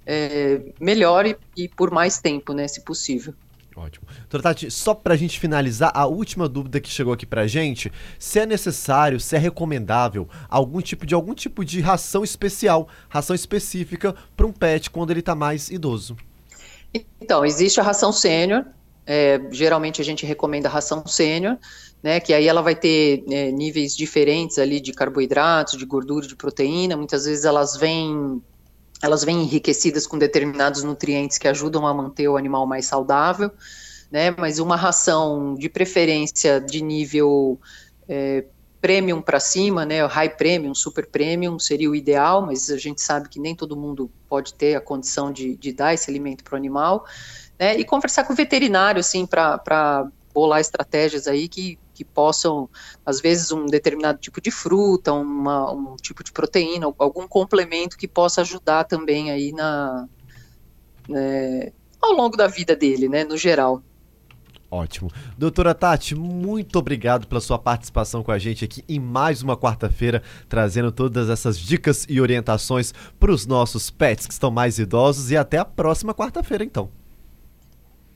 é, 0.07 0.61
melhor 0.81 1.27
e, 1.27 1.37
e 1.57 1.69
por 1.69 1.91
mais 1.91 2.21
tempo, 2.21 2.53
né, 2.53 2.69
se 2.69 2.81
possível. 2.81 3.35
Ótimo. 3.77 4.07
Doutora 4.21 4.43
Tati, 4.43 4.71
só 4.71 4.95
pra 4.95 5.17
gente 5.17 5.41
finalizar, 5.41 5.91
a 5.95 6.07
última 6.07 6.49
dúvida 6.49 6.81
que 6.81 6.91
chegou 6.91 7.13
aqui 7.13 7.25
pra 7.25 7.47
gente, 7.47 7.91
se 8.19 8.39
é 8.39 8.47
necessário, 8.47 9.19
se 9.19 9.35
é 9.35 9.39
recomendável 9.39 10.29
algum 10.49 10.81
tipo 10.81 11.07
de 11.07 11.15
algum 11.15 11.35
tipo 11.35 11.65
de 11.65 11.81
ração 11.81 12.23
especial, 12.23 12.89
ração 13.09 13.35
específica 13.35 14.15
para 14.37 14.47
um 14.47 14.53
pet 14.53 14.91
quando 14.91 15.11
ele 15.11 15.23
tá 15.23 15.35
mais 15.35 15.71
idoso. 15.71 16.17
Então, 17.21 17.45
existe 17.45 17.81
a 17.81 17.83
ração 17.83 18.13
sênior, 18.13 18.65
é, 19.07 19.41
geralmente 19.51 20.01
a 20.01 20.05
gente 20.05 20.27
recomenda 20.27 20.69
a 20.69 20.71
ração 20.71 21.07
sênior, 21.07 21.57
né, 22.03 22.21
que 22.21 22.35
aí 22.35 22.47
ela 22.47 22.61
vai 22.61 22.75
ter 22.75 23.25
é, 23.31 23.51
níveis 23.51 23.97
diferentes 23.97 24.59
ali 24.59 24.81
de 24.81 24.93
carboidratos, 24.93 25.79
de 25.79 25.87
gordura, 25.87 26.27
de 26.27 26.37
proteína, 26.37 26.97
muitas 26.97 27.25
vezes 27.25 27.45
elas 27.45 27.77
vêm 27.77 28.43
elas 29.03 29.25
vêm 29.25 29.43
enriquecidas 29.43 30.07
com 30.07 30.17
determinados 30.17 30.85
nutrientes 30.85 31.37
que 31.37 31.49
ajudam 31.49 31.87
a 31.87 31.93
manter 31.93 32.29
o 32.29 32.37
animal 32.37 32.67
mais 32.67 32.87
saudável, 32.87 33.51
né? 34.11 34.31
Mas 34.31 34.61
uma 34.61 34.77
ração 34.77 35.55
de 35.55 35.69
preferência 35.69 36.61
de 36.61 36.81
nível 36.81 37.61
é, 38.09 38.45
premium 38.81 39.21
para 39.21 39.41
cima, 39.41 39.85
né? 39.85 40.05
High 40.07 40.37
premium, 40.37 40.75
super 40.75 41.07
premium 41.07 41.59
seria 41.59 41.91
o 41.91 41.97
ideal, 41.97 42.47
mas 42.47 42.71
a 42.71 42.77
gente 42.77 43.03
sabe 43.03 43.29
que 43.29 43.41
nem 43.41 43.57
todo 43.57 43.77
mundo 43.77 44.09
pode 44.29 44.55
ter 44.55 44.77
a 44.77 44.81
condição 44.81 45.33
de, 45.33 45.57
de 45.57 45.73
dar 45.73 45.93
esse 45.93 46.09
alimento 46.09 46.45
para 46.45 46.55
o 46.55 46.57
animal, 46.57 47.05
né? 47.59 47.77
E 47.77 47.85
conversar 47.85 48.25
com 48.25 48.33
o 48.33 48.37
veterinário, 48.37 49.01
assim, 49.01 49.27
para 49.27 50.09
bolar 50.33 50.61
estratégias 50.61 51.27
aí 51.27 51.49
que 51.49 51.79
que 52.05 52.11
possam, 52.11 52.69
às 53.05 53.21
vezes, 53.21 53.53
um 53.53 53.67
determinado 53.67 54.19
tipo 54.19 54.41
de 54.41 54.51
fruta, 54.51 55.13
uma, 55.13 55.73
um 55.73 55.97
tipo 55.97 56.23
de 56.25 56.33
proteína, 56.33 56.93
algum 56.99 57.27
complemento 57.29 57.97
que 57.97 58.09
possa 58.09 58.41
ajudar 58.41 58.85
também 58.85 59.31
aí 59.31 59.53
na, 59.53 60.09
né, 61.09 61.73
ao 62.01 62.13
longo 62.13 62.37
da 62.37 62.47
vida 62.47 62.75
dele, 62.75 63.09
né, 63.09 63.25
no 63.25 63.37
geral. 63.37 63.83
Ótimo. 64.71 65.11
Doutora 65.37 65.75
Tati, 65.75 66.15
muito 66.15 66.79
obrigado 66.79 67.27
pela 67.27 67.43
sua 67.43 67.59
participação 67.59 68.23
com 68.23 68.33
a 68.33 68.39
gente 68.39 68.65
aqui 68.65 68.83
em 68.89 68.99
mais 68.99 69.43
uma 69.43 69.55
quarta-feira, 69.55 70.23
trazendo 70.49 70.91
todas 70.91 71.29
essas 71.29 71.59
dicas 71.59 72.07
e 72.09 72.19
orientações 72.19 72.95
para 73.21 73.31
os 73.31 73.47
nossos 73.47 73.91
pets 73.91 74.27
que 74.27 74.33
estão 74.33 74.51
mais 74.51 74.79
idosos 74.79 75.31
e 75.31 75.37
até 75.37 75.59
a 75.59 75.65
próxima 75.65 76.15
quarta-feira, 76.15 76.65
então. 76.65 77.02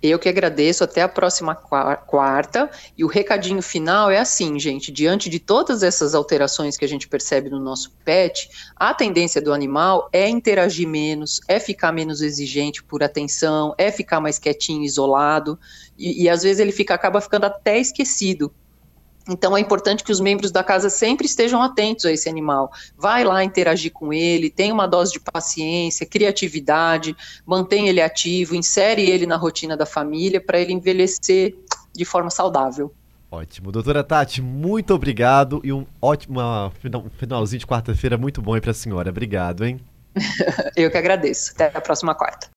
Eu 0.03 0.19
que 0.19 0.29
agradeço, 0.29 0.85
até 0.85 1.03
a 1.03 1.09
próxima 1.09 1.55
quarta. 1.55 2.71
E 2.97 3.05
o 3.05 3.09
recadinho 3.09 3.62
final 3.62 4.11
é 4.11 4.19
assim, 4.19 4.59
gente: 4.59 4.93
diante 4.93 5.29
de 5.29 5.38
todas 5.38 5.83
essas 5.83 6.15
alterações 6.15 6.76
que 6.76 6.85
a 6.85 6.88
gente 6.88 7.09
percebe 7.09 7.49
no 7.49 7.59
nosso 7.59 7.93
pet, 8.05 8.49
a 8.76 8.93
tendência 8.93 9.41
do 9.41 9.53
animal 9.53 10.09
é 10.12 10.29
interagir 10.29 10.88
menos, 10.88 11.41
é 11.49 11.59
ficar 11.59 11.93
menos 11.93 12.21
exigente 12.21 12.83
por 12.83 13.03
atenção, 13.03 13.75
é 13.79 13.91
ficar 13.91 14.21
mais 14.21 14.38
quietinho, 14.38 14.85
isolado, 14.85 15.59
e, 15.99 16.25
e 16.25 16.28
às 16.28 16.43
vezes 16.43 16.61
ele 16.61 16.73
fica, 16.73 16.95
acaba 16.95 17.21
ficando 17.21 17.45
até 17.45 17.78
esquecido 17.78 18.52
então 19.28 19.56
é 19.56 19.60
importante 19.60 20.04
que 20.04 20.12
os 20.12 20.21
membros 20.21 20.50
da 20.50 20.62
casa 20.62 20.89
sempre 20.89 21.26
estejam 21.26 21.60
atentos 21.60 22.04
a 22.04 22.12
esse 22.12 22.28
animal. 22.28 22.71
Vai 22.97 23.25
lá 23.25 23.43
interagir 23.43 23.93
com 23.93 24.12
ele, 24.12 24.50
tenha 24.50 24.73
uma 24.73 24.86
dose 24.86 25.12
de 25.12 25.21
paciência, 25.21 26.06
criatividade, 26.06 27.17
mantenha 27.45 27.91
ele 27.91 28.00
ativo, 28.00 28.54
insere 28.54 29.08
ele 29.08 29.26
na 29.26 29.36
rotina 29.36 29.76
da 29.76 29.86
família 29.86 30.41
para 30.41 30.60
ele 30.60 30.73
envelhecer 30.73 31.56
de 31.93 32.04
forma 32.04 32.30
saudável. 32.30 32.93
Ótimo. 33.30 33.73
Doutora 33.73 34.04
Tati, 34.04 34.41
muito 34.41 34.95
obrigado 34.95 35.60
e 35.65 35.73
um 35.73 35.84
ótimo 36.00 36.41
finalzinho 37.19 37.58
de 37.58 37.67
quarta-feira 37.67 38.17
muito 38.17 38.41
bom 38.41 38.54
aí 38.54 38.60
para 38.60 38.71
a 38.71 38.75
senhora. 38.75 39.10
Obrigado, 39.10 39.65
hein? 39.65 39.80
Eu 40.76 40.91
que 40.91 40.97
agradeço. 40.97 41.52
Até 41.52 41.71
a 41.75 41.80
próxima 41.80 42.15
quarta. 42.15 42.49